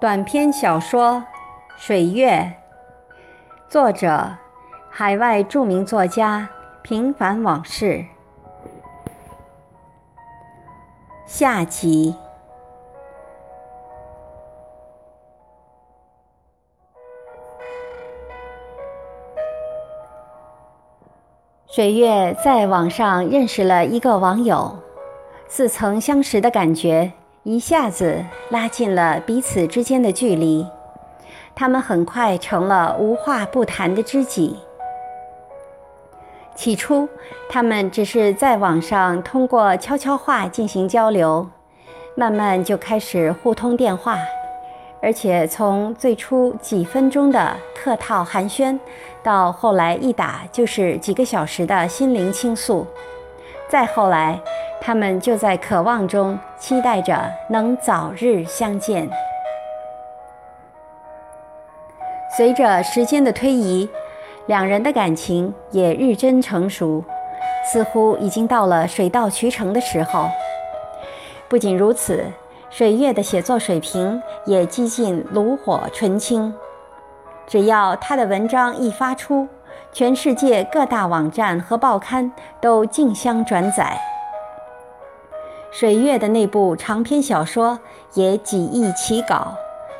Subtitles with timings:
[0.00, 1.16] 短篇小说
[1.76, 2.30] 《水月》，
[3.68, 4.34] 作者：
[4.88, 6.48] 海外著名作家
[6.80, 8.06] 平凡往事。
[11.26, 12.16] 下集。
[21.66, 24.78] 水月在网上认识了一个网友，
[25.46, 27.12] 似曾相识的感觉。
[27.42, 30.66] 一下子拉近了彼此之间的距离，
[31.54, 34.58] 他们很快成了无话不谈的知己。
[36.54, 37.08] 起初，
[37.48, 41.48] 他们只是在网上通过悄悄话进行交流，
[42.14, 44.18] 慢慢就开始互通电话，
[45.00, 48.78] 而且从最初几分钟的客套寒暄，
[49.22, 52.86] 到后来一打就是几个小时的心灵倾诉，
[53.70, 54.38] 再后来。
[54.82, 59.06] 他们就在渴望中期待着能早日相见。
[62.34, 63.86] 随着时间的推移，
[64.46, 67.04] 两人的感情也日臻成熟，
[67.70, 70.30] 似乎已经到了水到渠成的时候。
[71.46, 72.24] 不仅如此，
[72.70, 76.54] 水月的写作水平也几近炉火纯青。
[77.46, 79.46] 只要他的文章一发出，
[79.92, 84.00] 全世界各大网站和报刊都竞相转载。
[85.72, 87.78] 水月的那部长篇小说
[88.14, 89.54] 也几易其稿，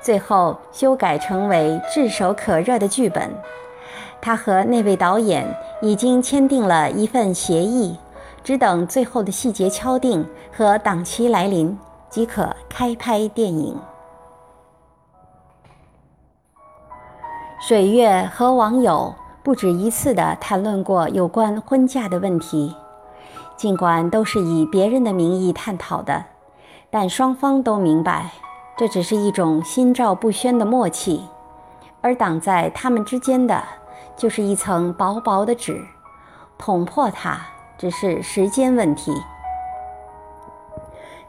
[0.00, 3.30] 最后修改成为炙手可热的剧本。
[4.20, 5.46] 他和那位导演
[5.82, 7.98] 已经签订了一份协议，
[8.42, 13.78] 只等最后的细节敲定和档期来临，即可开拍电影。
[17.60, 22.74] 水月和网友不止一次地谈论过有关婚嫁的问题。
[23.56, 26.24] 尽管都是以别人的名义探讨的，
[26.90, 28.30] 但双方都明白，
[28.74, 31.22] 这只是一种心照不宣的默契，
[32.00, 33.62] 而挡在他们之间的，
[34.16, 35.78] 就是一层薄薄的纸，
[36.56, 37.38] 捅破它
[37.76, 39.14] 只是时间问题。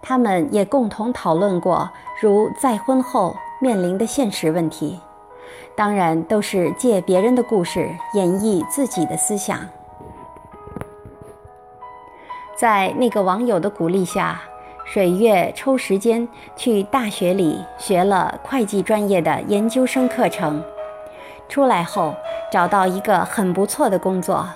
[0.00, 1.90] 他们也共同讨论过，
[2.22, 5.00] 如再婚后面临的现实问题，
[5.76, 9.58] 当然都是借别人的故事演绎自己的思想。
[12.56, 14.40] 在那个网友的鼓励下，
[14.84, 20.62] 水月抽时间去大学里学了会计专业的研究生课程。
[21.48, 22.14] 出来后，
[22.52, 24.48] 找到一个很不错的工作。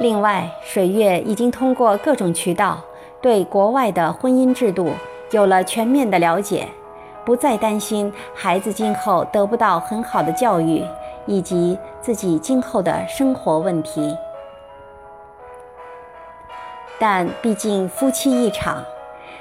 [0.00, 2.80] 另外，水月已经通过各种渠道
[3.20, 4.90] 对国外的婚姻制度
[5.30, 6.66] 有了全面的了解，
[7.24, 10.84] 不再担心孩子今后得不到很好的教育，
[11.26, 14.16] 以及自己今后的生活问题。
[16.98, 18.82] 但毕竟夫妻一场，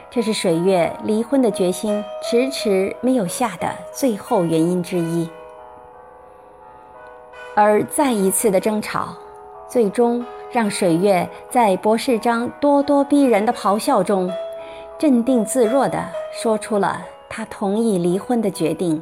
[0.09, 5.29] 这是水月离婚的决心迟迟没有下的最后原因之一。
[7.55, 9.09] 而再一次的争吵，
[9.67, 14.31] 最终让水月在博士章咄咄逼人的咆哮中，
[14.97, 17.05] 镇定自若地说出了
[17.35, 19.01] 他同意离婚的决定。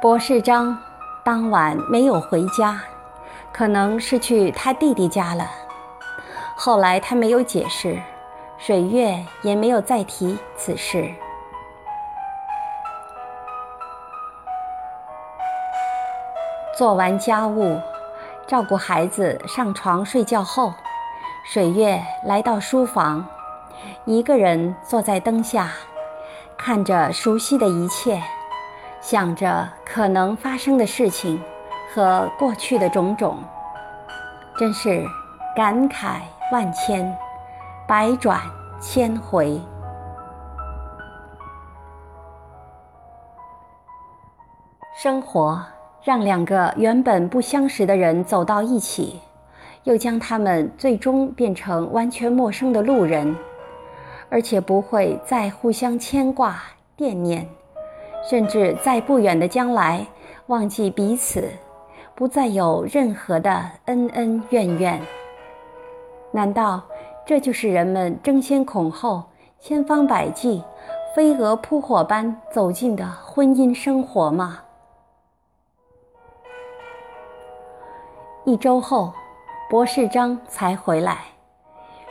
[0.00, 0.78] 博士章
[1.22, 2.80] 当晚没有回家，
[3.52, 5.50] 可能是去他弟弟家了。
[6.56, 8.00] 后来他没有解释，
[8.56, 11.12] 水月也没有再提此事。
[16.78, 17.78] 做完家务，
[18.46, 20.72] 照顾孩子上床睡觉后，
[21.44, 23.26] 水月来到书房，
[24.04, 25.70] 一个人坐在灯下，
[26.56, 28.22] 看着熟悉的一切。
[29.00, 31.42] 想着可能发生的事情
[31.92, 33.42] 和过去的种种，
[34.56, 35.04] 真是
[35.56, 36.20] 感慨
[36.52, 37.12] 万千，
[37.88, 38.40] 百转
[38.80, 39.60] 千回。
[44.94, 45.60] 生活
[46.04, 49.20] 让两个原本不相识的人走到一起，
[49.84, 53.36] 又将他们最终变成完全陌生的路人，
[54.28, 56.62] 而且不会再互相牵挂
[56.96, 57.48] 惦念。
[58.24, 60.06] 甚至在不远的将来
[60.46, 61.50] 忘记彼此，
[62.14, 65.00] 不再有任何的恩恩怨怨。
[66.30, 66.80] 难道
[67.26, 69.24] 这就是人们争先恐后、
[69.58, 70.62] 千方百计、
[71.16, 74.60] 飞蛾扑火般走进的婚姻生活吗？
[78.44, 79.12] 一周后，
[79.72, 81.16] 博士章才回来，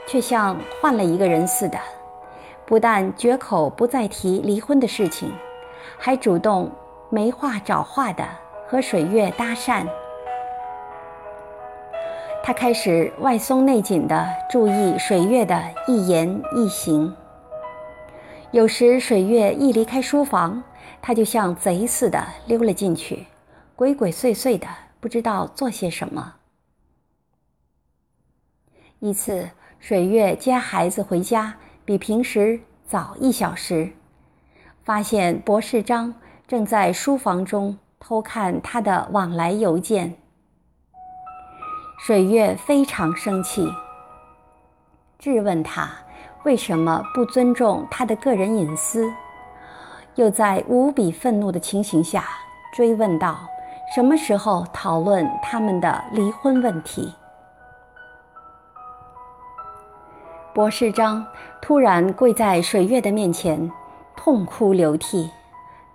[0.08, 1.78] 却像换了一个人似的，
[2.66, 5.32] 不但绝口不再提离婚的事情。
[5.96, 6.72] 还主动
[7.12, 8.28] 没话找话的
[8.68, 9.86] 和水月搭讪。
[12.42, 17.16] 他开始外松内紧的注意水月的一言一行。
[18.50, 20.64] 有时水月一离开书房，
[21.00, 23.28] 他就像贼似的溜了进去，
[23.76, 24.68] 鬼鬼祟祟的，
[25.00, 26.34] 不知道做些什么。
[29.04, 29.50] 一次，
[29.80, 33.94] 水月接孩子回家，比平时早一小时，
[34.84, 36.14] 发现博士张
[36.48, 40.14] 正在书房中偷看他的往来邮件。
[41.98, 43.68] 水月非常生气，
[45.18, 45.90] 质问他
[46.44, 49.12] 为什么不尊重他的个人隐私，
[50.14, 52.24] 又在无比愤怒的情形下
[52.72, 53.50] 追问道
[53.96, 57.12] ：“什么时候讨论他们的离婚问题？”
[60.54, 61.26] 博士章
[61.62, 63.72] 突然跪在水月的面前，
[64.18, 65.30] 痛哭流涕，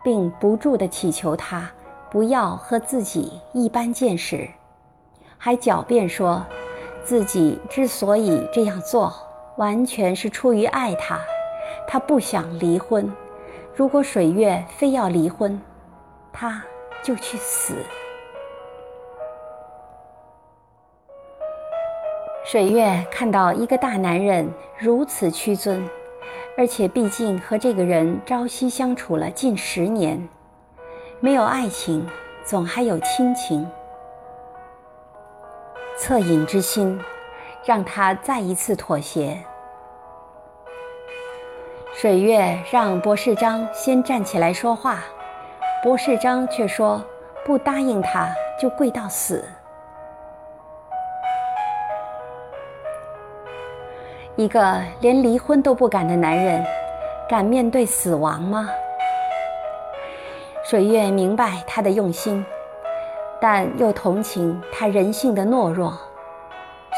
[0.02, 1.70] 并不住地祈求他
[2.10, 4.48] 不要和自己一般见识。
[5.36, 6.42] 还狡辩说，
[7.04, 9.12] 自己之所以这样做，
[9.58, 11.20] 完全是出于爱他，
[11.86, 13.12] 他不想离婚。
[13.74, 15.60] 如果水月非要离婚，
[16.32, 16.64] 他
[17.02, 17.74] 就去死。
[22.46, 24.48] 水月看到一个大男人
[24.78, 25.84] 如此屈尊，
[26.56, 30.28] 而且毕竟和这个人朝夕相处了近十年，
[31.18, 32.08] 没有爱情，
[32.44, 33.68] 总还有亲情。
[35.98, 36.96] 恻隐之心，
[37.64, 39.36] 让他再一次妥协。
[41.92, 45.02] 水月让博士章先站起来说话，
[45.82, 47.04] 博士章却说
[47.44, 49.44] 不答应他就跪到死。
[54.36, 56.62] 一个连离婚都不敢的男人，
[57.26, 58.68] 敢面对死亡吗？
[60.62, 62.44] 水月明白他的用心。
[63.40, 65.92] 但又同情他人性的懦弱，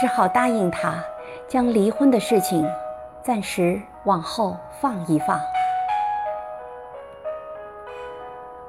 [0.00, 0.94] 只好答应他，
[1.46, 2.68] 将离婚的事情
[3.22, 5.40] 暂时往后放一放。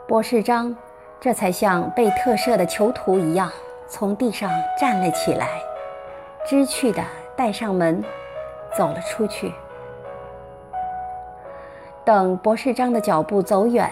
[0.08, 0.76] 博士章
[1.20, 3.52] 这才像被特赦的囚徒一样，
[3.88, 4.50] 从地上
[4.80, 5.48] 站了起来，
[6.46, 7.04] 知趣地
[7.36, 8.04] 带上门，
[8.76, 9.54] 走了出去。
[12.06, 13.90] 等博士章的脚步走远，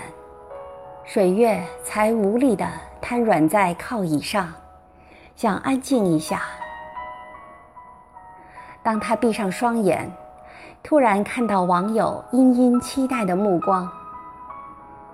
[1.03, 2.67] 水月才无力地。
[2.99, 4.51] 瘫软在靠椅上，
[5.35, 6.41] 想安静一下。
[8.83, 10.11] 当他闭上双眼，
[10.83, 13.89] 突然看到网友殷殷期待的目光，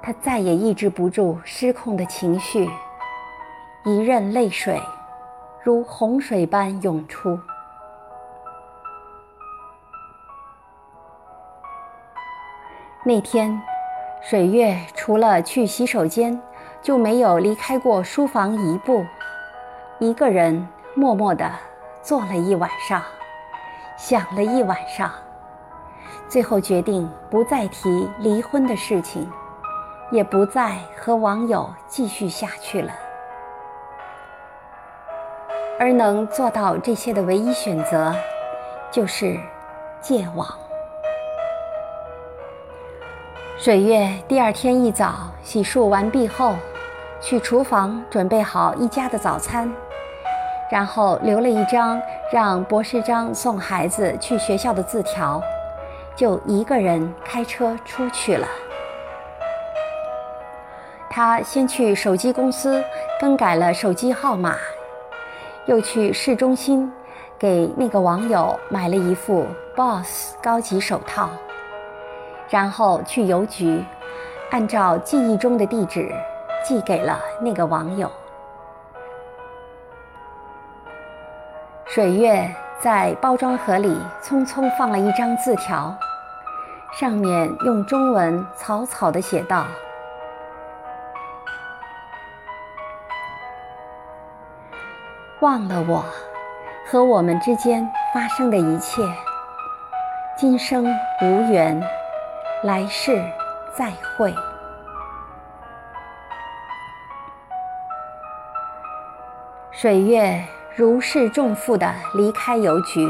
[0.01, 2.67] 他再也抑制不住失控的情绪，
[3.83, 4.81] 一任泪水
[5.61, 7.37] 如洪水般涌出。
[13.05, 13.61] 那天，
[14.21, 16.41] 水月除了去洗手间。
[16.81, 19.05] 就没有离开过书房一步，
[19.99, 21.49] 一个人默默地
[22.01, 23.01] 坐了一晚上，
[23.95, 25.09] 想了一晚上，
[26.27, 29.31] 最后决定不再提离婚的事情，
[30.11, 32.91] 也不再和网友继续下去了。
[35.79, 38.13] 而能做到这些的唯一选择，
[38.91, 39.39] 就是
[40.01, 40.45] 戒网。
[43.63, 46.53] 水月第二天一早洗漱完毕后。
[47.21, 49.71] 去厨房准备好一家的早餐，
[50.69, 51.97] 然后留了一张
[52.29, 55.41] 让博士章送孩子去学校的字条，
[56.13, 58.45] 就一个人开车出去了。
[61.09, 62.83] 他先去手机公司
[63.21, 64.57] 更改了手机号码，
[65.67, 66.91] 又去市中心
[67.39, 71.29] 给那个网友买了一副 BOSS 高级手套，
[72.53, 73.83] 然后去邮局，
[74.51, 76.13] 按照记忆中的地址。
[76.65, 78.09] 寄给了那个网友。
[81.85, 85.93] 水月在包装盒里匆匆放了一张字条，
[86.93, 89.65] 上面用中文草草地写道
[95.41, 96.05] ：“忘了我
[96.89, 99.03] 和我们之间发生的一切，
[100.37, 100.85] 今生
[101.21, 101.85] 无缘，
[102.63, 103.23] 来世
[103.77, 104.33] 再会。”
[109.71, 110.43] 水月
[110.75, 113.07] 如释重负地离开邮局。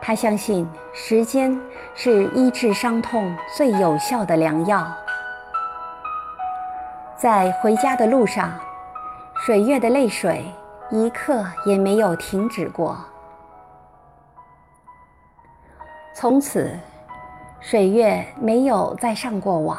[0.00, 1.60] 他相信时间
[1.94, 4.86] 是医治伤痛最有效的良药。
[7.16, 8.52] 在回家的路上，
[9.44, 10.44] 水月的泪水
[10.90, 12.96] 一刻也没有停止过。
[16.14, 16.78] 从此，
[17.60, 19.78] 水月没有再上过网。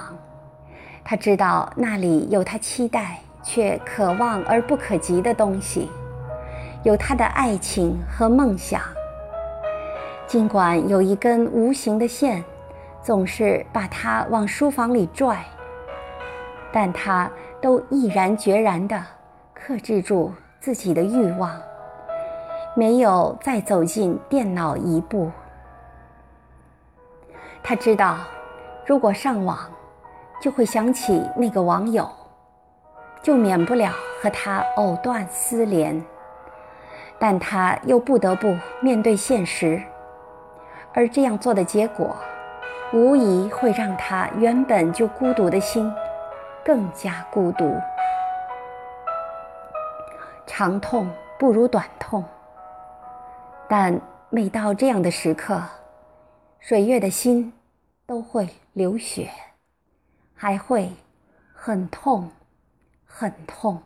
[1.03, 3.17] 他知道那里有他期待。
[3.43, 5.89] 却可望而不可及的东西，
[6.83, 8.81] 有他的爱情和梦想。
[10.25, 12.43] 尽管有一根无形的线，
[13.01, 15.45] 总是把他往书房里拽，
[16.73, 17.31] 但他
[17.61, 19.01] 都毅然决然地
[19.53, 21.49] 克制住自己的欲望，
[22.75, 25.31] 没有再走进电脑一步。
[27.69, 28.19] 他知道，
[28.85, 29.59] 如果上网，
[30.41, 32.09] 就会想起那个网友，
[33.21, 36.01] 就免不了和他藕断丝连。
[37.19, 39.83] 但他又不得不面对现实，
[40.93, 42.15] 而这样做的结果，
[42.93, 45.93] 无疑会让他原本就孤独的心
[46.63, 47.77] 更加孤独。
[50.45, 52.23] 长痛不如短痛，
[53.67, 55.61] 但每到这样的时刻，
[56.67, 57.53] 水月的心
[58.05, 59.31] 都会流血，
[60.35, 60.91] 还会
[61.53, 62.29] 很痛，
[63.05, 63.81] 很痛。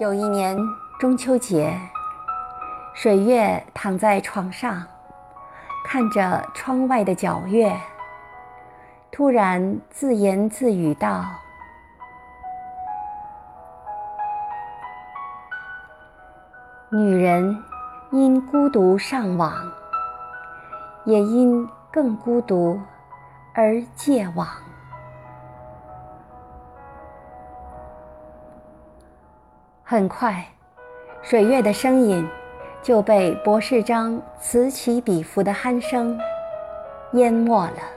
[0.00, 0.56] 有一年
[0.98, 1.78] 中秋节，
[2.94, 4.88] 水月躺在床上，
[5.84, 7.78] 看着窗外的皎月，
[9.12, 11.22] 突然自言自语道
[16.88, 17.64] ：“女人
[18.12, 19.52] 因孤独上网，
[21.04, 22.80] 也因更孤独
[23.54, 24.46] 而戒网。”
[29.82, 30.46] 很快，
[31.22, 32.24] 水月的声音
[32.82, 36.16] 就被博士章此起彼伏的鼾声
[37.14, 37.95] 淹没了。